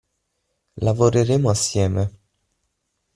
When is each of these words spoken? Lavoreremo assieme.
Lavoreremo 0.81 1.51
assieme. 1.51 2.03